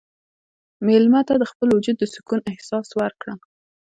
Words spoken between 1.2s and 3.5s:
ته د خپل وجود د سکون احساس ورکړه.